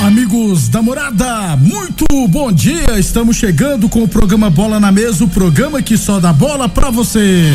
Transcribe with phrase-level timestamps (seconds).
[0.00, 2.98] Amigos da morada, muito bom dia.
[2.98, 6.88] Estamos chegando com o programa Bola na Mesa o programa que só dá bola pra
[6.88, 7.50] você.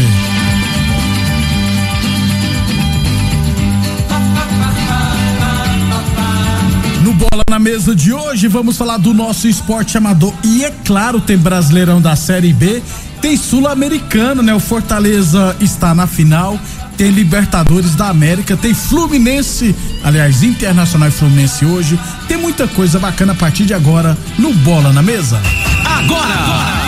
[7.02, 10.34] No Bola na Mesa de hoje, vamos falar do nosso esporte amador.
[10.44, 12.84] E é claro, tem Brasileirão da Série B,
[13.22, 14.54] tem Sul-Americano, né?
[14.54, 16.60] O Fortaleza está na final
[16.98, 22.00] tem Libertadores da América, tem Fluminense, aliás, Internacional e Fluminense hoje.
[22.28, 25.42] Tem muita coisa bacana a partir de agora no Bola na Mesa.
[25.86, 26.84] Agora!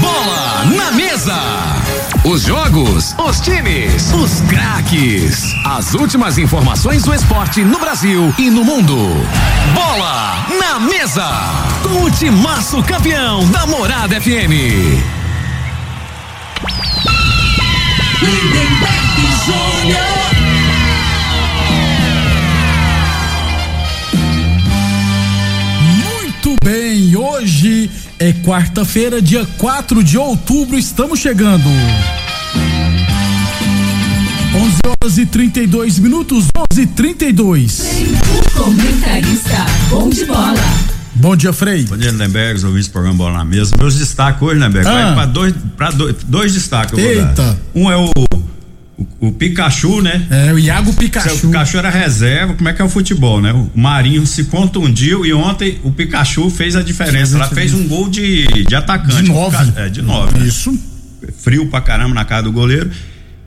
[0.00, 1.38] Bola na Mesa!
[2.24, 5.54] Os jogos, os times, os craques.
[5.64, 8.96] As últimas informações do esporte no Brasil e no mundo.
[9.74, 11.30] Bola na Mesa!
[11.82, 15.19] Com o timaço campeão da Morada FM.
[25.94, 31.64] Muito bem, hoje é quarta-feira, dia 4 de outubro, estamos chegando.
[34.54, 37.84] 11 horas e 32 minutos, 11 e 32.
[38.36, 40.99] O comentarista bom de bola.
[41.20, 41.84] Bom dia, Frei.
[41.84, 43.76] Bom dia, Lindenberg, os ouvintes do programa Bola na Mesa.
[43.76, 44.92] Meus destaques hoje, Lindenberg, ah.
[44.92, 47.60] vai para dois, pra dois, dois destaques Eita.
[47.74, 48.10] Um é o,
[48.96, 50.26] o, o, Pikachu, né?
[50.30, 51.34] É, o Iago Pikachu.
[51.34, 53.52] O Pikachu era reserva, como é que é o futebol, né?
[53.52, 57.36] O Marinho se contundiu e ontem o Pikachu fez a diferença.
[57.36, 59.22] Ela fez um gol de, de atacante.
[59.22, 59.72] De nove.
[59.76, 60.38] É, de nove.
[60.38, 60.46] Né?
[60.46, 60.72] Isso.
[60.72, 60.78] Né?
[61.36, 62.90] Frio pra caramba na cara do goleiro.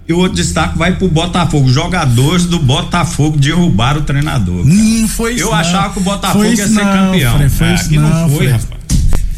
[0.07, 1.69] E o outro destaque vai pro Botafogo.
[1.69, 4.65] Jogadores do Botafogo derrubaram o treinador.
[4.65, 5.43] Hum, foi isso.
[5.43, 5.55] Eu não.
[5.55, 7.35] achava que o Botafogo ia ser não, campeão.
[7.37, 8.83] Frei, foi é, isso não, não, foi, rapaz.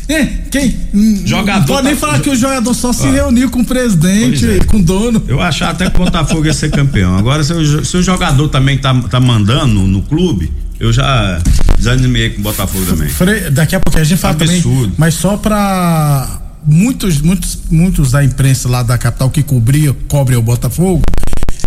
[0.08, 0.76] É, quem?
[0.94, 3.12] Hum, Jogador Não pode nem tá- falar que o jogador só se Ó.
[3.12, 4.64] reuniu com o presidente, é.
[4.64, 5.24] com o dono.
[5.28, 7.18] Eu achava até que o Botafogo ia ser campeão.
[7.18, 11.40] Agora, se o, se o jogador também tá, tá mandando no, clube, eu já
[11.78, 13.10] desanimei com o Botafogo também.
[13.10, 14.94] Frei, daqui a pouco a gente fala também, Absurdo.
[14.96, 20.42] mas só pra muitos, muitos, muitos da imprensa lá da capital que cobria, cobre o
[20.42, 21.02] Botafogo,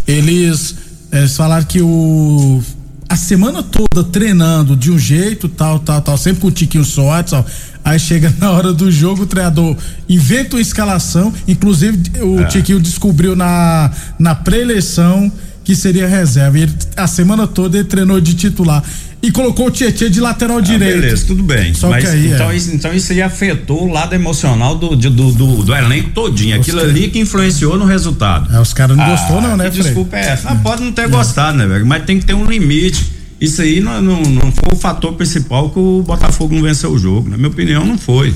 [0.06, 0.76] eles,
[1.12, 2.62] eles falaram que o
[3.08, 7.30] a semana toda treinando de um jeito, tal, tal, tal, sempre com o tiquinho sorte,
[7.30, 7.46] tal.
[7.82, 9.74] Aí chega na hora do jogo, o treinador
[10.06, 12.44] inventa uma escalação, inclusive o É.
[12.44, 15.32] Tiquinho descobriu na, na pré-eleição
[15.64, 16.58] que seria reserva.
[16.58, 18.84] E ele, a semana toda ele treinou de titular
[19.20, 21.00] e colocou o Tietchan de lateral Ah, direito.
[21.00, 21.74] beleza, tudo bem.
[21.74, 22.56] Só Mas que aí, então, é.
[22.56, 26.56] isso, então isso aí afetou o lado emocional do, de- do, do, do elenco todinho.
[26.56, 28.54] Aquilo ali que influenciou no resultado.
[28.54, 29.68] É, os caras não gostou não, né?
[29.70, 30.50] Desculpa é essa.
[30.50, 31.84] Ah, pode não ter gostado, né, velho?
[31.84, 33.04] Mas tem que ter um limite.
[33.40, 36.98] Isso aí não, não, não foi o fator principal que o Botafogo não venceu o
[36.98, 37.28] jogo.
[37.28, 38.32] Na minha opinião, não foi.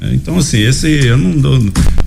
[0.00, 1.58] É, Então, assim, esse eu não dou.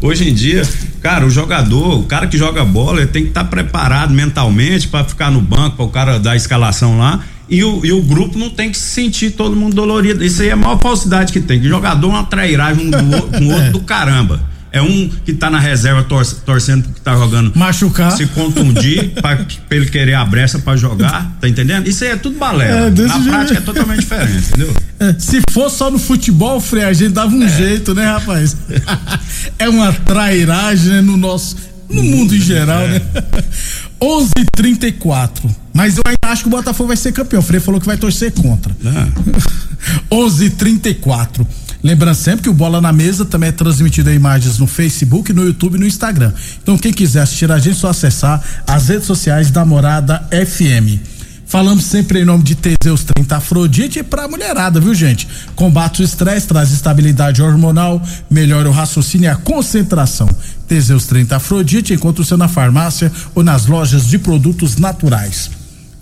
[0.02, 0.62] Hoje em dia,
[1.02, 5.04] cara, o jogador, o cara que joga bola, ele tem que estar preparado mentalmente para
[5.04, 7.24] ficar no banco, para o cara dar a escalação lá.
[7.50, 10.24] E o, e o grupo não tem que se sentir todo mundo dolorido.
[10.24, 11.60] Isso aí é a maior falsidade que tem.
[11.60, 14.40] Que jogador é uma trairagem um do, o- com o outro do caramba.
[14.72, 18.12] É um que tá na reserva tor- torcendo porque tá jogando Machucar.
[18.16, 21.88] se contundir pra, pra ele querer a brecha pra jogar, tá entendendo?
[21.88, 22.82] Isso aí é tudo balela.
[22.86, 23.30] É, Na jeito.
[23.30, 24.72] prática é totalmente diferente, entendeu?
[25.00, 27.50] É, se fosse só no futebol, Frei, a gente dava um É.
[27.50, 28.56] jeito, né, rapaz?
[29.58, 31.56] é uma trairagem né, no nosso,
[31.90, 32.88] no mundo em geral, É.
[33.00, 33.02] né?
[34.02, 35.50] 11:34.
[35.74, 37.40] Mas eu ainda acho que o Botafogo vai ser campeão.
[37.40, 38.76] O Frei falou que vai torcer contra.
[38.86, 39.08] Ah.
[40.12, 41.46] 11:34.
[41.82, 45.46] Lembrando sempre que o Bola na Mesa também é transmitido em imagens no Facebook, no
[45.46, 46.34] YouTube e no Instagram.
[46.62, 51.00] Então quem quiser assistir a gente, é só acessar as redes sociais da Morada FM.
[51.50, 55.28] Falamos sempre em nome de Teseus 30 Afrodite pra mulherada, viu gente?
[55.56, 58.00] Combate o estresse, traz estabilidade hormonal,
[58.30, 60.30] melhora o raciocínio e a concentração.
[60.68, 65.50] Teseus 30 Afrodite, encontra o seu na farmácia ou nas lojas de produtos naturais.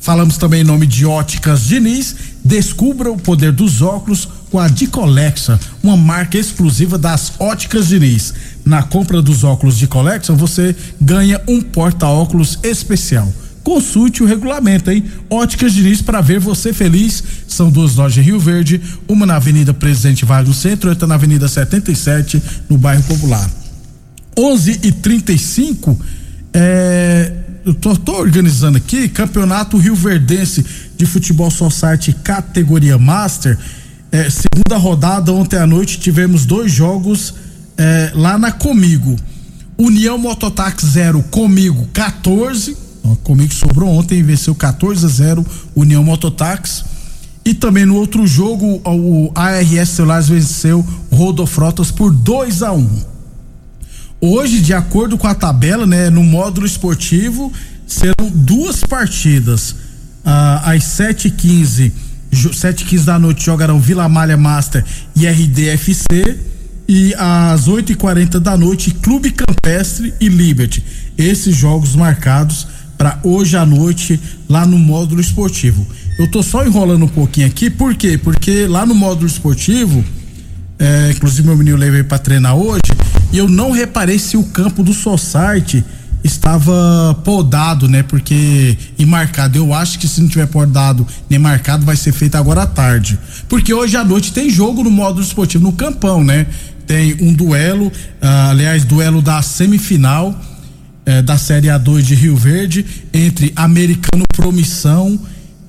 [0.01, 2.13] Falamos também em nome de Óticas Diniz.
[2.43, 8.33] Descubra o poder dos óculos com a Dicolexa, uma marca exclusiva das Óticas Diniz.
[8.65, 13.31] Na compra dos óculos Collection, você ganha um porta-óculos especial.
[13.67, 15.03] Consulte o regulamento, hein?
[15.29, 17.21] Óticas Diniz para ver você feliz.
[17.49, 21.15] São duas lojas em Rio Verde, uma na Avenida Presidente Vargas no centro, outra na
[21.15, 23.45] Avenida 77, no bairro Popular.
[24.39, 25.99] 11 e 35
[26.53, 27.33] é,
[27.65, 30.65] eu tô, tô organizando aqui campeonato Rio Verdense
[30.95, 33.57] de futebol society categoria master
[34.13, 37.33] é, segunda rodada ontem à noite tivemos dois jogos
[37.77, 39.17] é, lá na Comigo
[39.77, 45.45] União Mototax 0 Comigo 14 ó, Comigo sobrou ontem venceu 14 a 0
[45.75, 46.85] União Mototax
[47.45, 53.17] e também no outro jogo o ARS Celulares venceu Rodofrotas por 2 a 1
[54.19, 57.53] Hoje, de acordo com a tabela, né, no módulo esportivo,
[57.85, 59.75] serão duas partidas.
[60.25, 61.91] Ah, às 7h15,
[62.33, 64.83] 7h15 da noite, jogarão Vila Malha Master
[65.15, 66.39] e RDFC.
[66.89, 70.83] E às 8h40 da noite, Clube Campestre e Liberty.
[71.17, 72.67] Esses jogos marcados
[72.97, 75.85] para hoje à noite lá no módulo esportivo.
[76.17, 78.17] Eu tô só enrolando um pouquinho aqui, por quê?
[78.17, 80.03] Porque lá no módulo esportivo,
[80.79, 82.81] é, inclusive meu menino levei para treinar hoje,
[83.31, 85.83] e eu não reparei se o campo do Society
[86.23, 88.03] estava podado, né?
[88.03, 89.57] Porque e marcado.
[89.57, 93.19] Eu acho que se não tiver podado nem marcado, vai ser feito agora à tarde.
[93.47, 96.47] Porque hoje à noite tem jogo no módulo esportivo no Campão, né?
[96.85, 97.91] Tem um duelo,
[98.21, 100.35] ah, aliás, duelo da semifinal
[101.07, 105.17] eh, da Série A2 de Rio Verde entre Americano Promissão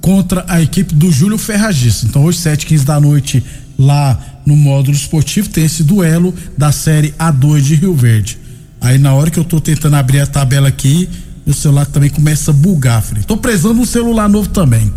[0.00, 2.06] contra a equipe do Júlio Ferragista.
[2.06, 3.44] Então hoje, 7 15 da noite,
[3.78, 8.36] lá no módulo esportivo, tem esse duelo da Série A2 de Rio Verde.
[8.80, 11.08] Aí na hora que eu tô tentando abrir a tabela aqui,
[11.46, 13.22] meu celular também começa a bugar, Frei.
[13.22, 14.92] Tô precisando um celular novo também.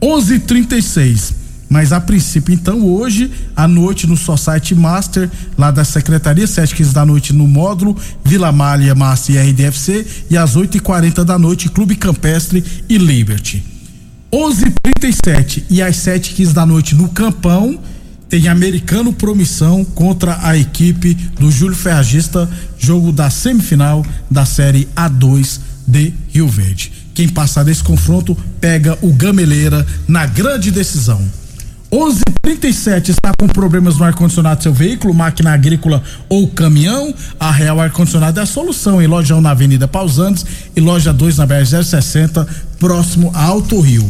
[0.00, 1.45] 11:36.
[1.68, 5.28] Mas a princípio, então, hoje à noite no Society Master,
[5.58, 10.36] lá da Secretaria, 7 15 da noite no módulo, Vila Malha, Master e RDFC, e
[10.36, 13.64] às 8h40 da noite, Clube Campestre e Liberty.
[14.32, 17.80] 11:37 e às 7h15 da noite no Campão,
[18.28, 22.48] tem Americano Promissão contra a equipe do Júlio Ferragista,
[22.78, 26.92] jogo da semifinal da Série A2 de Rio Verde.
[27.14, 31.24] Quem passar desse confronto pega o Gameleira na grande decisão.
[31.96, 37.14] 11:37 está com problemas no ar-condicionado do seu veículo, máquina agrícola ou caminhão?
[37.40, 40.44] A Real Ar Condicionado é a solução em loja 1 na Avenida Pausantes
[40.76, 42.46] e loja 2 na BR 060,
[42.78, 44.06] próximo a Alto Rio.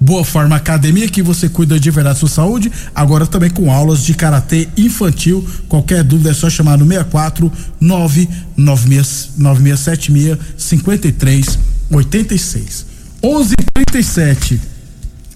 [0.00, 4.04] Boa Forma Academia, que você cuida de verdade da sua saúde, agora também com aulas
[4.04, 5.44] de karatê infantil.
[5.68, 7.50] Qualquer dúvida é só chamar no 64
[7.80, 12.86] 99676 5386.
[13.20, 14.73] 11:37.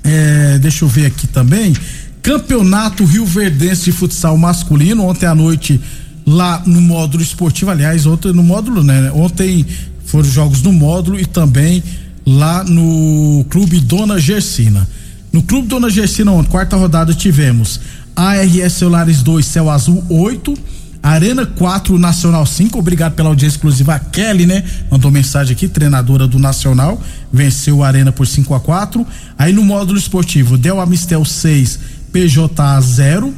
[0.04, 1.74] É, deixa eu ver aqui também.
[2.22, 5.80] Campeonato Rio Verdense de Futsal Masculino, ontem à noite
[6.26, 9.10] lá no módulo esportivo, aliás, ontem no módulo, né?
[9.12, 9.64] Ontem
[10.04, 11.82] foram jogos no módulo e também
[12.26, 14.86] lá no Clube Dona Gersina.
[15.32, 17.80] No Clube Dona Gersina, ontem, quarta rodada, tivemos
[18.14, 20.54] ARS Celulares 2, Céu Azul 8,
[21.02, 22.78] Arena 4, Nacional 5.
[22.78, 23.94] Obrigado pela audiência exclusiva.
[23.94, 24.64] A Kelly, né?
[24.90, 27.00] Mandou mensagem aqui, treinadora do Nacional.
[27.32, 29.06] Venceu a Arena por 5 a 4
[29.38, 31.78] Aí no módulo esportivo, Del Amistel 6,
[32.12, 33.34] PJ 0.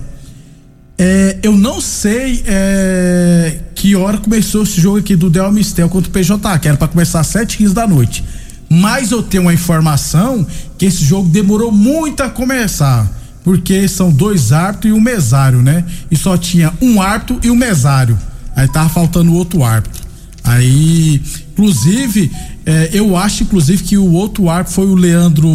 [0.98, 6.10] É, eu não sei é, que hora começou esse jogo aqui do Del Amistel contra
[6.10, 8.24] o PJ, que era para começar às 7 15 da noite.
[8.68, 10.46] Mas eu tenho uma informação
[10.78, 13.19] que esse jogo demorou muito a começar.
[13.42, 15.84] Porque são dois árbitros e um mesário, né?
[16.10, 18.18] E só tinha um árbitro e um mesário.
[18.54, 20.00] Aí tava faltando outro árbitro.
[20.44, 21.20] Aí,
[21.52, 22.30] inclusive,
[22.66, 25.48] é, eu acho, inclusive, que o outro árbitro foi o Leandro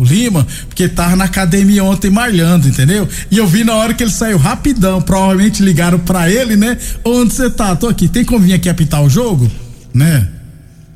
[0.00, 3.08] Lima, porque tava na academia ontem malhando, entendeu?
[3.30, 5.00] E eu vi na hora que ele saiu rapidão.
[5.00, 6.76] Provavelmente ligaram para ele, né?
[7.04, 7.74] Onde você tá?
[7.76, 8.08] Tô aqui.
[8.08, 9.50] Tem como vir aqui apitar o jogo?
[9.94, 10.28] Né?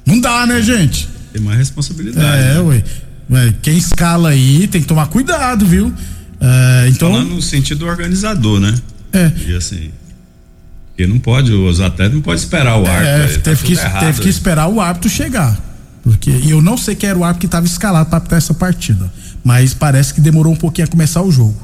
[0.04, 1.08] Não dá, né, gente?
[1.32, 2.26] Tem mais responsabilidade.
[2.26, 2.60] É, né?
[2.60, 2.84] ué.
[3.30, 3.54] Ué.
[3.62, 5.92] Quem escala aí tem que tomar cuidado, viu?
[6.40, 7.10] É, então.
[7.10, 8.74] Falando no sentido organizador, né?
[9.12, 9.30] É.
[9.46, 9.90] E assim.
[10.88, 13.06] Porque não pode, os atletas não podem esperar o árbitro.
[13.06, 15.58] É, aí, tá teve, que, errado teve que esperar o árbitro chegar.
[16.02, 18.52] Porque, e eu não sei quem era o árbitro que estava escalado para apitar essa
[18.52, 19.10] partida.
[19.42, 21.56] Mas parece que demorou um pouquinho a começar o jogo.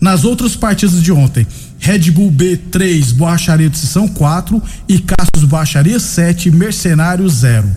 [0.00, 1.46] Nas outras partidas de ontem,
[1.78, 7.68] Red Bull B3, Borracharia de Sessão 4 e Cassius Borracharia 7, Mercenário 0.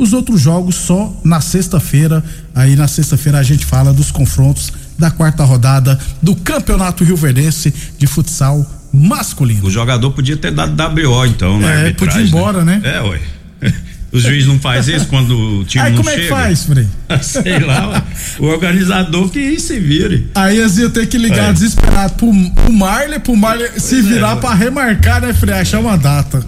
[0.00, 2.24] Os outros jogos só na sexta-feira.
[2.54, 7.70] Aí na sexta-feira a gente fala dos confrontos da quarta rodada do Campeonato Rio Verdense
[7.98, 9.66] de futsal masculino.
[9.66, 11.88] O jogador podia ter dado WO, então, né?
[11.88, 12.80] É, podia ir embora, né?
[12.82, 13.20] É, ué.
[14.10, 16.88] Os juízes não faz isso quando o time Aí não como é que faz, Frei?
[17.22, 18.02] Sei lá,
[18.40, 20.30] o organizador que se vire.
[20.34, 21.52] Aí eles iam ter que ligar É.
[21.52, 24.40] desesperado pro, pro Marley, pro Marley se é, virar ué.
[24.40, 25.54] pra remarcar, né, Frei?
[25.54, 26.42] Achar uma data.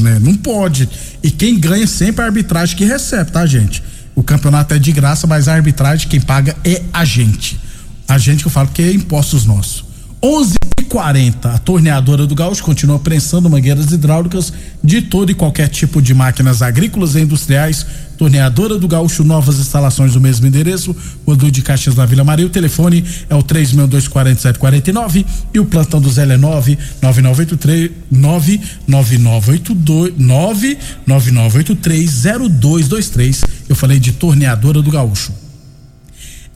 [0.00, 0.18] Né?
[0.20, 0.88] Não pode.
[1.22, 3.82] E quem ganha sempre é a arbitragem que recebe, tá, gente?
[4.14, 7.60] O campeonato é de graça, mas a arbitragem quem paga é a gente.
[8.08, 9.85] A gente que eu falo que é impostos nossos.
[10.26, 14.52] 11:40 a torneadora do Gaúcho continua prensando mangueiras hidráulicas
[14.82, 17.86] de todo e qualquer tipo de máquinas agrícolas e industriais.
[18.18, 22.46] Torneadora do Gaúcho, novas instalações no mesmo endereço, Rodul de Caxias na Vila Maria.
[22.46, 33.44] O telefone é o 3624749 e o plantão do Zé é 99983 99982 999830223.
[33.68, 35.45] Eu falei de torneadora do Gaúcho.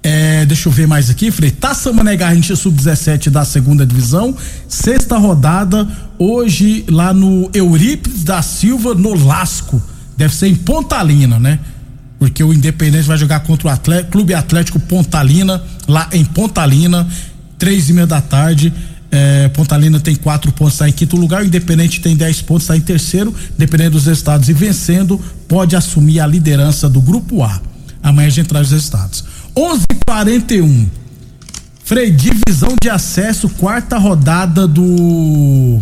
[0.02, 1.50] É, deixa eu ver mais aqui, Frei.
[1.50, 4.34] Taça Mané Garrincha Sub-17 da segunda divisão.
[4.68, 5.86] Sexta rodada,
[6.18, 9.82] hoje lá no Eurípides da Silva, no Lasco.
[10.16, 11.58] Deve ser em Pontalina, né?
[12.20, 17.08] porque o Independente vai jogar contra o Clube Atlético Pontalina, lá em Pontalina,
[17.58, 18.70] três e meia da tarde.
[19.10, 21.42] É, Pontalina tem quatro pontos, está em quinto lugar.
[21.42, 23.34] O Independente tem dez pontos, está em terceiro.
[23.56, 27.58] Dependendo dos resultados e vencendo, pode assumir a liderança do Grupo A.
[28.02, 29.24] Amanhã a gente traz os resultados.
[29.56, 30.86] 11:41.
[31.84, 35.80] Frei, divisão de acesso, quarta rodada do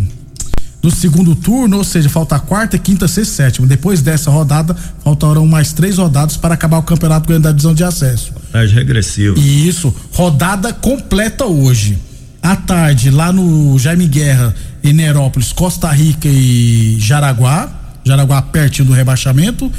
[0.81, 3.67] do segundo turno, ou seja, falta quarta, quinta, sexta, sétima.
[3.67, 7.85] Depois dessa rodada, faltarão mais três rodadas para acabar o campeonato ganhando da divisão de
[7.85, 8.33] acesso.
[8.33, 9.39] Contagem regressiva.
[9.39, 11.99] Isso, rodada completa hoje.
[12.41, 17.69] À tarde, lá no Jaime Guerra, em Nerópolis, Costa Rica e Jaraguá.
[18.05, 19.71] Jaraguá pertinho do rebaixamento.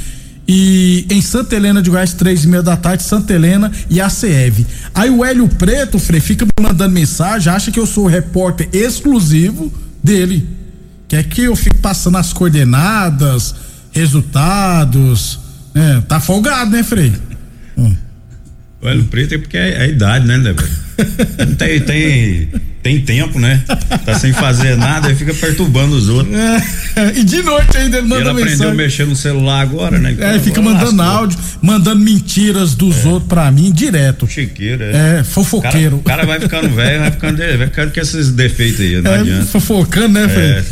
[0.52, 4.66] E em Santa Helena de Goiás, três e meia da tarde, Santa Helena e ACEV.
[4.92, 8.68] Aí o Hélio Preto, Frei, fica me mandando mensagem, acha que eu sou o repórter
[8.72, 10.48] exclusivo dele.
[11.06, 13.54] Quer que eu fique passando as coordenadas,
[13.92, 15.38] resultados.
[15.72, 16.02] Né?
[16.08, 17.12] Tá folgado, né, Frei?
[17.78, 17.94] Hum.
[18.82, 20.68] O Hélio Preto é porque é, é a idade, né, Débora?
[21.58, 22.48] tem, tem,
[22.82, 23.62] tem tempo, né?
[24.04, 26.34] Tá sem fazer nada e fica perturbando os outros.
[26.96, 28.72] É, e de noite ainda ele manda ele aprendeu mensagem.
[28.72, 30.16] a mexer no celular agora, né?
[30.18, 31.18] É, fica mandando lascou.
[31.18, 34.26] áudio, mandando mentiras dos outros pra mim direto.
[34.26, 35.18] Chiqueiro, é.
[35.20, 35.96] É, fofoqueiro.
[35.96, 39.00] O cara, o cara vai ficando velho, vai ficando, vai ficando com esses defeitos aí,
[39.02, 39.44] não é, adianta.
[39.46, 40.50] Fofocando, né, Frei?
[40.50, 40.64] É.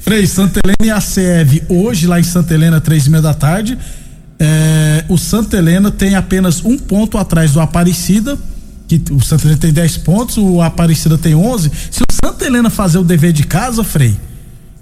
[0.00, 3.34] Frei, Santa Helena e a CEV, hoje lá em Santa Helena, três e meia da
[3.34, 3.78] tarde.
[4.38, 8.36] É, o Santa Helena tem apenas um ponto atrás do Aparecida,
[8.86, 11.70] que o Santa Helena tem 10 pontos, o Aparecida tem 11.
[11.90, 14.16] Se o Santa Helena fazer o dever de casa, Frei,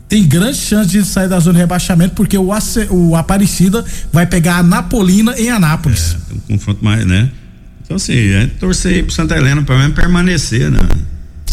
[0.09, 2.50] tem grande chance de sair da zona de rebaixamento, porque o,
[2.90, 6.16] o Aparecida vai pegar a Napolina em Anápolis.
[6.30, 7.30] É, um confronto mais, né?
[7.82, 10.80] Então, assim, é torcer aí pro Santa Helena pra mesmo permanecer na,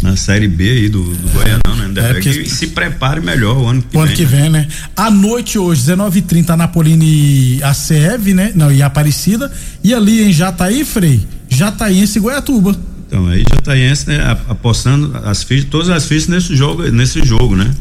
[0.03, 2.01] na Série B aí do, do Goianão, né?
[2.01, 2.44] É, porque...
[2.44, 4.01] que se prepare melhor o ano que o vem.
[4.01, 4.68] ano que vem, né?
[4.96, 8.51] À noite hoje, 19h30, Napolina e a CEV, né?
[8.56, 9.51] Não, e a Aparecida.
[9.82, 12.75] E ali em Jataí, Frei, Jataiense e Goiatuba.
[13.08, 17.72] Então, aí Jataiense, né, apostando as fichas, todas as fichas nesse jogo, nesse jogo, né?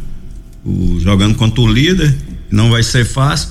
[0.65, 2.15] O, jogando contra o líder,
[2.51, 3.51] não vai ser fácil,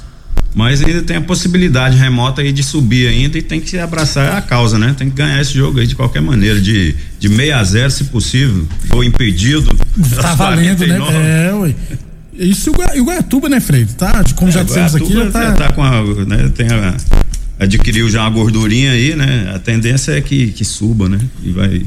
[0.56, 4.42] mas ainda tem a possibilidade remota aí de subir ainda e tem que abraçar a
[4.42, 4.96] causa, né?
[4.98, 8.04] Tem que ganhar esse jogo aí de qualquer maneira, de, de 6 a 0 se
[8.06, 9.70] possível, ou impedido.
[10.20, 11.14] Tá valendo, 49.
[11.14, 11.48] né?
[11.48, 11.76] É, ué.
[12.34, 13.92] Isso e o Goiatuba, né, Freire?
[13.94, 15.44] Tá, como é, já dissemos aqui, já tá.
[15.44, 16.96] Já tá com a, né, tem a,
[17.60, 19.52] adquiriu já uma gordurinha aí, né?
[19.56, 21.20] A tendência é que, que suba, né?
[21.44, 21.86] E vai.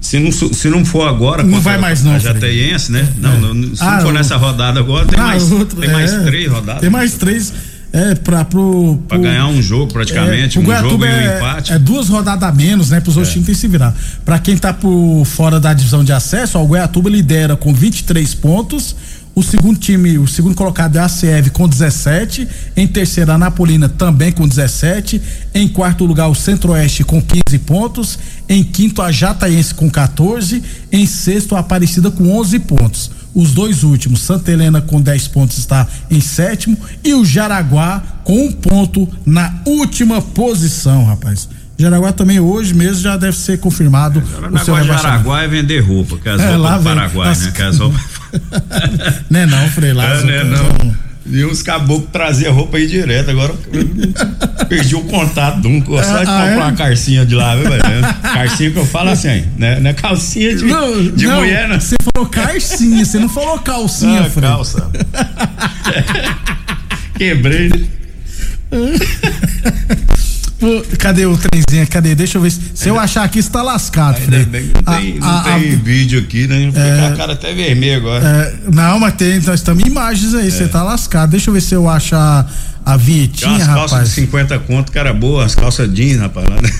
[0.00, 2.12] Se não, se não for agora, não vai mais não.
[2.14, 3.08] A Jateiense, né?
[3.18, 6.12] Não, não, se Ah, não for nessa rodada agora, tem Ah, mais, outro, tem mais
[6.12, 6.20] é.
[6.24, 6.80] três rodadas.
[6.82, 7.52] Tem mais três.
[7.94, 11.12] É, pra, pro, Pra pro- ganhar um jogo praticamente, é, um jogo Goiatuba e um
[11.12, 11.72] é, empate.
[11.72, 13.00] É duas rodadas a menos, né?
[13.00, 13.94] Pros outros times tem que se virar.
[14.24, 18.34] Pra quem tá por fora da divisão de acesso, ó, o Goiatuba lidera com 23
[18.34, 18.94] pontos.
[19.34, 22.46] O segundo time, o segundo colocado é a CEV com 17.
[22.76, 25.20] Em terceira, a Napolina também com 17.
[25.54, 28.18] Em quarto lugar, o Centro-Oeste com 15 pontos.
[28.46, 30.62] Em quinto, a Jataiense com 14.
[30.92, 33.10] Em sexto, a Aparecida com 11 pontos.
[33.34, 38.46] Os dois últimos, Santa Helena com 10 pontos está em sétimo e o Jaraguá com
[38.48, 41.48] um ponto na última posição, rapaz.
[41.78, 46.28] Jaraguá também hoje mesmo já deve ser confirmado o seu Jaraguá, é vender roupa, que
[46.28, 46.94] é É, vem.
[46.94, 47.50] Paraguai, As- né?
[47.50, 47.62] Que
[48.32, 49.24] é roupas.
[49.30, 50.04] Não é não, Frei lá.
[50.18, 51.02] É, né, não.
[51.24, 53.30] E uns caboclos traziam roupa aí direto.
[53.30, 53.54] Agora
[54.68, 55.84] perdi o contato de um.
[55.84, 56.56] Só de Ah, comprar é?
[56.56, 57.82] uma carcinha de lá, viu, velho?
[58.22, 59.78] Carcinha que eu falo assim, né?
[59.78, 60.64] Não é calcinha de,
[61.12, 61.80] de não, mulher, não.
[61.80, 64.48] Você falou calcinha, você não falou calcinha, Ah, Frei.
[64.48, 64.90] calça.
[67.16, 67.88] Quebrei.
[70.62, 71.88] Pô, Cadê o trenzinho?
[71.88, 72.14] Cadê?
[72.14, 72.52] Deixa eu ver.
[72.52, 74.44] Se, se eu achar aqui, você tá lascado, Ainda Frei.
[74.44, 76.66] bem não tem, não A- a- tem vídeo aqui, né?
[76.70, 78.24] Fica a cara até vermelha agora.
[78.24, 81.30] É, não, mas tem, nós estamos em imagens aí, você tá lascado.
[81.30, 82.46] Deixa eu ver se eu acho a,
[82.86, 84.08] a Tinha vinhetinha, umas calças de rapaz.
[84.10, 86.48] 50 conto, cara boa, as calças jeans, rapaz.
[86.48, 86.70] Lá, né?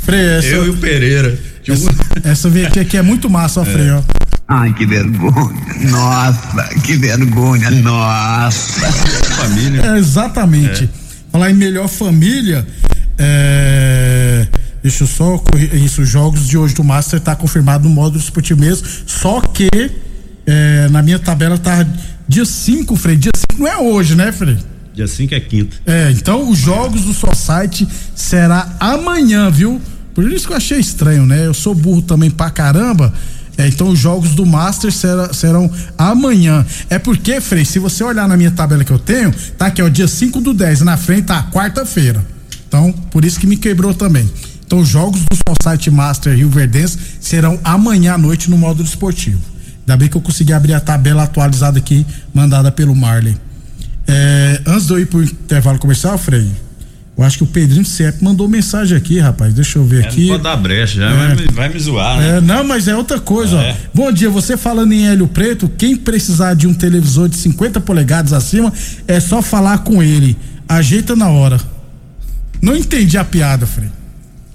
[0.00, 1.38] Frei, essa, Eu e o Pereira.
[1.68, 1.90] Essa,
[2.24, 4.00] essa vinhetinha aqui é muito massa, ó, Frei, ó.
[4.48, 5.54] Ai, que vergonha.
[5.90, 7.70] Nossa, que vergonha.
[7.70, 8.90] Nossa.
[9.36, 9.82] família.
[9.82, 10.88] É, exatamente.
[11.30, 12.66] Falar em melhor família,
[13.18, 14.46] é,
[14.82, 18.60] deixa eu só isso, os jogos de hoje do Master tá confirmado no modo esportivo
[18.60, 19.68] mesmo, só que
[20.46, 21.86] é, na minha tabela tá
[22.26, 24.56] dia 5, Frei, dia 5 não é hoje, né, Frei?
[24.94, 25.76] Dia 5 é quinta.
[25.86, 29.80] É, então os jogos do Society será amanhã, viu?
[30.14, 31.46] Por isso que eu achei estranho, né?
[31.46, 33.12] Eu sou burro também pra caramba.
[33.56, 36.66] É, então os jogos do Master será- serão amanhã.
[36.90, 39.88] É porque, Frei, se você olhar na minha tabela que eu tenho, tá aqui, ó,
[39.88, 42.24] dia 5 do 10, na frente tá quarta-feira.
[42.68, 44.30] Então, por isso que me quebrou também.
[44.66, 49.40] Então, os jogos do Society Master Rio Verdense serão amanhã à noite no módulo esportivo.
[49.80, 53.34] Ainda bem que eu consegui abrir a tabela atualizada aqui, mandada pelo Marley.
[54.06, 56.50] É, antes de eu ir pro intervalo comercial, Frei,
[57.16, 59.52] Eu acho que o Pedrinho Sepp mandou mensagem aqui, rapaz.
[59.52, 60.20] Deixa eu ver É, aqui.
[60.26, 61.16] não pode dar brecha, já É.
[61.16, 62.36] vai, me, vai me zoar, né?
[62.36, 63.72] É, não, mas é outra coisa, É.
[63.72, 63.74] ó.
[63.92, 68.32] Bom dia, você falando em Hélio Preto, quem precisar de um televisor de 50 polegadas
[68.32, 68.72] acima,
[69.08, 70.36] é só falar com ele.
[70.68, 71.58] Ajeita na hora.
[72.60, 73.88] Não entendi a piada, Frei.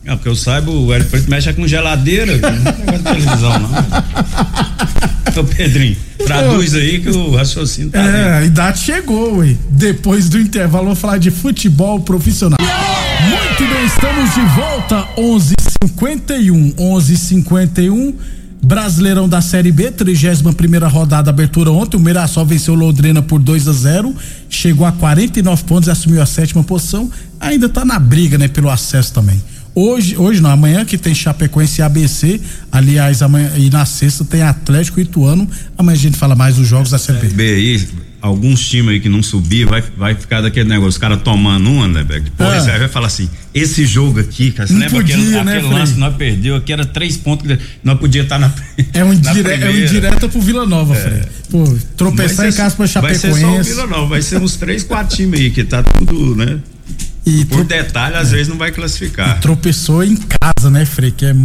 [0.03, 5.41] Não, porque eu saiba, o Hélio Preto mexe com geladeira, não é televisão, não.
[5.41, 5.95] Ô Pedrinho,
[6.25, 9.55] traduz aí que o raciocínio tá É, a idade chegou, ué.
[9.69, 12.59] Depois do intervalo, vamos falar de futebol profissional.
[12.61, 15.07] Muito bem, estamos de volta.
[15.17, 18.13] 11:51, 11:51.
[18.63, 21.97] Brasileirão da Série B, 31 primeira rodada, abertura ontem.
[21.97, 24.15] O Mirassol venceu Londrina por 2 a 0
[24.49, 27.11] chegou a 49 pontos e assumiu a sétima posição.
[27.39, 29.41] Ainda tá na briga, né, pelo acesso também.
[29.75, 32.39] Hoje, hoje não, amanhã que tem Chapecoense e ABC.
[32.71, 35.49] Aliás, amanhã e na sexta tem Atlético e Ituano.
[35.77, 37.27] Amanhã a gente fala mais dos jogos da Série B.
[37.29, 41.69] B alguns times aí que não subir, vai, vai ficar daquele negócio, os caras tomando
[41.69, 42.23] uma, né, velho?
[42.23, 42.71] Depois É.
[42.71, 45.73] aí vai falar assim: esse jogo aqui, cara, você Não lembra podia, aquele, né, aquele
[45.73, 48.51] lance que nós perdeu aqui, era três pontos que nós podíamos estar na.
[48.93, 51.27] É um, na indire, é um indireta pro Vila Nova, Fred.
[51.51, 51.63] Pô,
[51.97, 53.69] tropeçar Vai em ser- casa pra Vai ser só o Chapecoense.
[53.69, 56.59] Vila Nova, vai ser uns três, quatro times aí que tá tudo, né?
[57.25, 59.39] E Por detalhe, às vezes não vai classificar.
[59.39, 61.09] tropeçou em casa, né, Frei?
[61.09, 61.35] Que é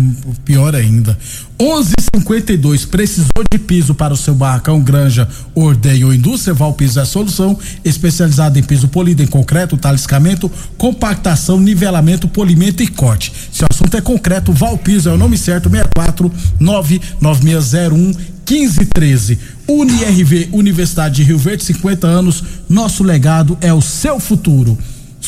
[0.44, 1.16] pior ainda.
[1.56, 6.52] 11:52 precisou de piso para o seu barracão, granja, ordeia ou indústria?
[6.52, 12.88] Valpiso é a solução, especializada em piso polido em concreto, taliscamento, compactação, nivelamento, polimento e
[12.88, 13.32] corte.
[13.52, 18.12] Se o assunto é concreto, Valpiso é o nome certo, 64 99601
[18.48, 19.38] 1513.
[19.68, 22.42] UniRV, Universidade de Rio Verde, 50 anos.
[22.68, 24.76] Nosso legado é o seu futuro.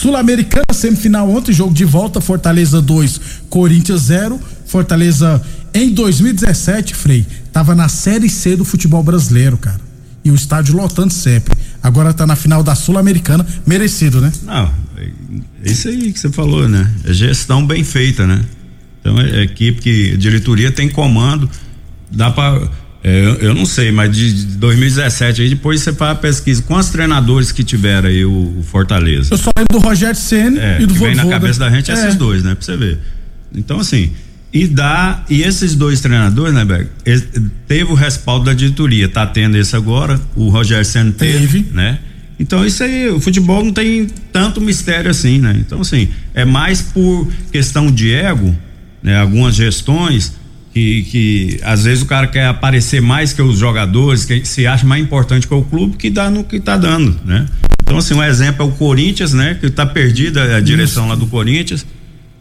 [0.01, 4.41] Sul-Americana, semifinal ontem, jogo de volta, Fortaleza 2, Corinthians 0.
[4.65, 5.43] Fortaleza
[5.75, 9.79] em 2017, Frei, tava na Série C do futebol brasileiro, cara.
[10.25, 11.55] E o estádio lotando sempre.
[11.83, 14.33] Agora tá na final da Sul-Americana, merecido, né?
[14.43, 16.91] Não, é isso aí que você falou, né?
[17.05, 18.43] É gestão bem feita, né?
[19.03, 21.49] Então é, é equipe que diretoria tem comando,
[22.11, 22.71] dá pra.
[23.03, 26.63] É, eu, eu não sei, mas de, de 2017 aí depois você faz a pesquisa.
[26.63, 29.33] Quantos treinadores que tiveram aí o, o Fortaleza?
[29.33, 31.41] Eu só lembro do Rogério Ceni É, e do que vem na Voivoda.
[31.41, 31.95] cabeça da gente É.
[31.95, 32.55] esses dois, né?
[32.55, 32.99] Pra você ver.
[33.55, 34.11] Então, assim,
[34.53, 36.89] e dá, e esses dois treinadores, né, Berg?
[37.67, 41.67] Teve o respaldo da diretoria, tá tendo esse agora, o Rogério Senna teve, Teve.
[41.73, 42.01] né?
[42.39, 45.57] Então, isso aí, o futebol não tem tanto mistério assim, né?
[45.59, 48.57] Então, assim, é mais por questão de ego,
[49.03, 49.19] né?
[49.19, 50.33] Algumas gestões
[50.81, 54.87] que, que às vezes o cara quer aparecer mais que os jogadores, que se acha
[54.87, 57.47] mais importante que o clube, que dá no que tá dando, né?
[57.83, 59.59] Então, assim, um exemplo é o Corinthians, né?
[59.61, 61.85] Que tá perdida a direção lá do Corinthians.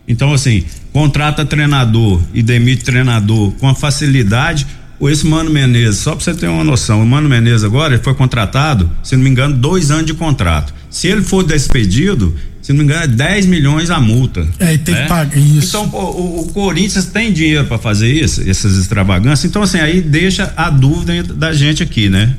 [0.07, 4.65] Então, assim, contrata treinador e demite treinador com a facilidade.
[4.99, 8.03] Ou esse Mano Menezes, só pra você ter uma noção, o Mano Menezes agora ele
[8.03, 10.73] foi contratado, se não me engano, dois anos de contrato.
[10.89, 12.35] Se ele for despedido,
[12.69, 14.47] se não me engano, é 10 milhões a multa.
[14.59, 15.01] É, e tem né?
[15.01, 15.69] que pagar isso.
[15.69, 19.45] Então, pô, o, o Corinthians tem dinheiro para fazer isso, essas extravagâncias.
[19.45, 22.35] Então, assim, aí deixa a dúvida da gente aqui, né?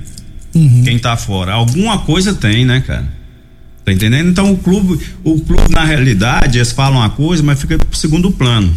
[0.55, 0.85] Uhum.
[0.85, 1.55] Quem tá fora.
[1.55, 3.09] Alguma coisa tem, né, cara?
[3.85, 4.31] Tá entendendo?
[4.31, 8.31] Então o clube, o clube na realidade, eles falam uma coisa, mas fica pro segundo
[8.31, 8.73] plano.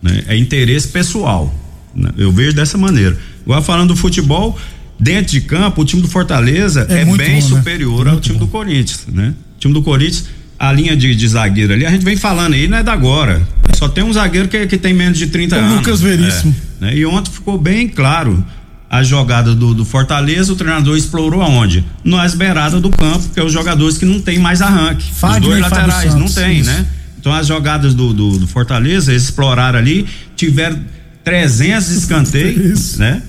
[0.00, 0.22] Né?
[0.28, 1.52] É interesse pessoal.
[1.92, 2.10] né?
[2.16, 3.18] Eu vejo dessa maneira.
[3.44, 4.56] Agora falando do futebol,
[5.00, 7.40] dentro de campo, o time do Fortaleza É é, bem bom, né?
[7.40, 8.44] superior ao Muito time bom.
[8.44, 9.34] do Corinthians, né?
[9.56, 10.26] O time do Corinthians,
[10.60, 13.40] a linha de, de zagueiro ali, a gente vem falando aí, não é da agora.
[13.74, 15.76] Só tem um zagueiro que, que tem menos de 30 O anos.
[15.78, 16.54] Lucas Veríssimo.
[16.82, 16.96] É, né?
[16.96, 18.44] E ontem ficou bem claro
[18.90, 21.82] a jogada do, do Fortaleza, o treinador explorou aonde?
[22.04, 25.10] Nas beiradas do campo, que é os jogadores que não tem mais arranque.
[25.14, 26.70] Fagner os dois laterais, não Santos, tem, isso.
[26.70, 26.86] né?
[27.18, 30.78] Então as jogadas do, do, do Fortaleza, eles exploraram ali, tiveram
[31.24, 33.22] 300 escanteios, né?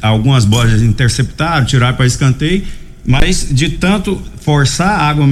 [0.00, 2.62] Algumas bolas interceptaram, tiraram para escanteio,
[3.06, 5.26] mas de tanto forçar a água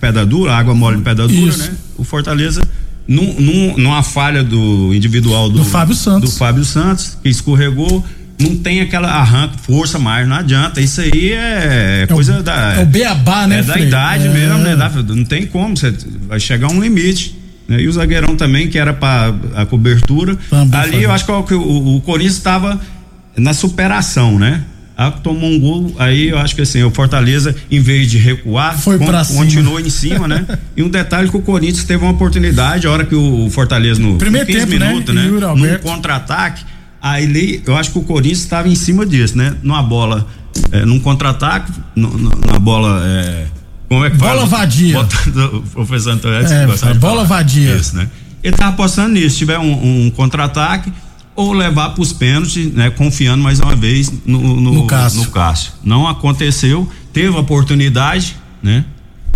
[0.00, 1.58] pedra dura, a água mole em pedra dura, Isso.
[1.58, 1.70] né?
[1.96, 2.62] O Fortaleza
[3.06, 6.30] num, num, numa falha do individual do, Do Fábio Santos.
[6.32, 8.04] do Fábio Santos, que escorregou,
[8.40, 10.80] não tem aquela arranca, força mais, não adianta.
[10.80, 12.74] Isso aí é, É o- coisa da.
[12.74, 13.86] é o beabá, né, É da Frei?
[13.88, 14.30] idade É.
[14.30, 14.76] mesmo, né?
[15.08, 15.92] Não tem como, você
[16.28, 17.36] vai chegar a um limite.
[17.68, 17.80] né?
[17.80, 20.36] E o zagueirão também, que era para a cobertura.
[20.48, 21.04] Também ali foi.
[21.04, 22.80] eu acho que o, o, o Corinthians estava
[23.36, 24.62] na superação, né?
[25.02, 28.78] Ah, tomou um gol, aí eu acho que assim, o Fortaleza, em vez de recuar,
[28.78, 29.24] Foi cima.
[29.24, 30.44] continuou em cima, né?
[30.76, 34.18] E um detalhe que o Corinthians teve uma oportunidade, a hora que o Fortaleza no
[34.18, 34.88] Primeiro 15 tempo, né?
[34.88, 35.24] minutos, né?
[35.24, 36.64] Yuri Num contra-ataque,
[37.00, 39.54] aí eu acho que o Corinthians estava em cima disso, né?
[39.62, 40.26] Numa bola,
[40.70, 43.46] é, num contra-ataque, na bola, é,
[43.88, 44.46] como é que Bola fala?
[44.46, 45.00] vadia.
[45.00, 47.24] O professor Antônio É, bola falar.
[47.24, 47.74] vadia.
[47.74, 48.06] Isso, né?
[48.42, 50.92] Ele tava apostando nisso, se tiver um, um contra-ataque
[51.40, 52.90] ou levar para os pênaltis, né?
[52.90, 55.20] Confiando mais uma vez no, no, No Cássio.
[55.22, 55.72] no Cássio.
[55.82, 58.84] Não aconteceu, teve a oportunidade, né?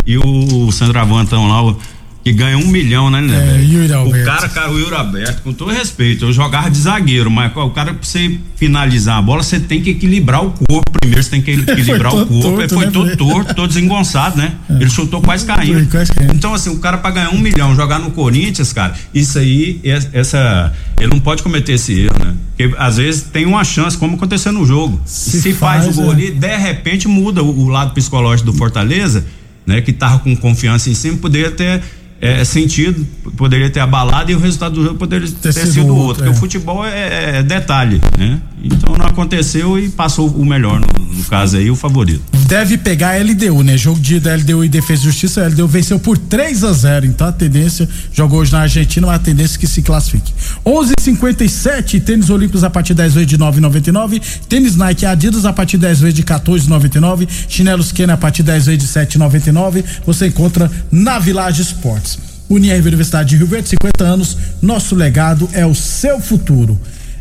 [0.07, 1.79] E o centroavantão lá, o,
[2.25, 3.59] que ganha um milhão, né, né?
[3.61, 4.23] É, Yuri Alberto.
[4.23, 7.69] O cara, cara, o Yuri Alberto, com todo respeito, eu jogava de zagueiro, mas o
[7.69, 11.43] cara, pra você finalizar a bola, você tem que equilibrar o corpo primeiro, você tem
[11.43, 12.33] que equilibrar o corpo.
[12.63, 14.55] Ele torto, foi né, todo torto, todo desengonçado, né?
[14.71, 15.75] Ele chutou quase caindo.
[15.75, 16.35] Foi quase caindo.
[16.35, 20.09] Então, assim, o cara pra ganhar um milhão, jogar no Corinthians, cara, isso aí, es-
[20.15, 20.73] essa.
[20.99, 22.35] Ele não pode cometer esse erro, né?
[22.57, 24.99] Porque às vezes tem uma chance, como aconteceu no jogo.
[25.05, 26.15] Se Se, faz, faz, o gol é.
[26.15, 29.27] ali, de repente muda o, o lado psicológico do Fortaleza,
[29.67, 29.83] né?
[29.83, 31.83] Que tava com confiança em cima, poderia ter
[32.25, 33.07] é, sentido,
[33.37, 36.25] poderia ter abalado e o resultado do jogo poderia ter, sido, outro.
[36.25, 36.27] é.
[36.29, 38.41] Porque o futebol é, é detalhe, né?
[38.63, 42.23] Então não aconteceu e passou o melhor, no, no caso aí, o favorito.
[42.47, 43.77] Deve pegar a LDU, né?
[43.77, 47.05] Jogo de da LDU e Defesa e Justiça, a LDU venceu por 3 a 0
[47.05, 50.33] Então a tendência, jogou hoje na Argentina, mas a tendência é que se classifique.
[50.65, 54.23] 11:57 tênis olímpicos a partir 10 vezes de 9,99.
[54.49, 57.29] Tênis Nike e Adidas a partir de 10 vezes de 14,99.
[57.49, 59.85] Chinelos Kenner a partir de 10 vezes de 7,99.
[60.07, 62.14] Você encontra na Village Esportes.
[62.49, 64.37] Unirv Universidade de Rio Verde, 50 anos.
[64.63, 66.79] Nosso legado é o seu futuro.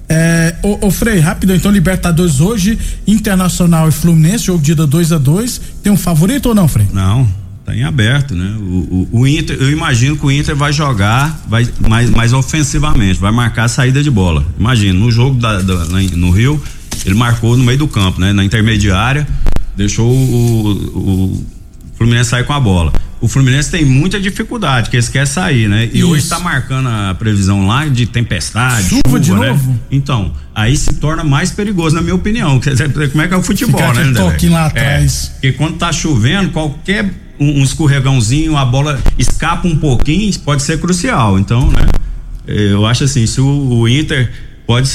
[0.10, 0.56] É,
[0.92, 5.92] Frei, rápido, então, Libertadores hoje, Internacional e Fluminense, jogo de ida 2 a 2 Tem
[5.92, 6.86] um favorito ou não, Frei?
[6.94, 7.28] Não,
[7.66, 8.56] tá em aberto, né?
[8.60, 13.20] O, o, o Inter, eu imagino que o Inter vai jogar vai mais, mais ofensivamente,
[13.20, 14.46] vai marcar a saída de bola.
[14.60, 16.62] Imagina, no jogo da, da- no Rio,
[17.06, 18.34] ele marcou no meio do campo, né?
[18.34, 19.26] Na intermediária,
[19.76, 21.44] deixou o, o
[21.98, 22.94] Fluminense sair com a bola.
[23.24, 25.90] O Fluminense tem muita dificuldade, que eles querem sair, né?
[25.94, 26.10] E Isso.
[26.10, 29.48] hoje tá marcando a previsão lá de tempestade, Chuva chuva, de né?
[29.48, 29.80] novo?
[29.90, 32.60] Então, aí se torna mais perigoso, na minha opinião.
[33.14, 34.14] Como é que é o futebol, Fica né?
[34.14, 35.30] toquinho lá É, atrás.
[35.36, 37.06] porque quando tá chovendo, qualquer
[37.40, 41.40] um, um escorregãozinho, a bola escapa um pouquinho, pode ser crucial.
[41.40, 41.86] Então, né?
[42.46, 44.34] Eu acho assim, se o, o Inter
[44.66, 44.94] pode se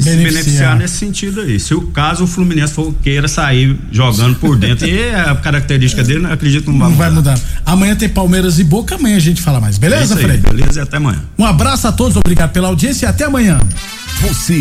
[0.00, 0.24] se Beneficiar.
[0.24, 0.76] beneficiar.
[0.78, 1.58] nesse sentido aí.
[1.60, 6.24] Se o caso o Fluminense for queira sair jogando por dentro, e a característica dele,
[6.26, 7.32] eu acredito que não vai Não vai mudar.
[7.32, 7.62] mudar.
[7.64, 9.76] Amanhã tem Palmeiras e Boca, amanhã a gente fala mais.
[9.76, 10.36] É Beleza, aí, Frei?
[10.38, 10.80] beleza?
[10.80, 11.22] E até amanhã.
[11.38, 13.58] Um abraço a todos, obrigado pela audiência e até amanhã.
[14.22, 14.54] Você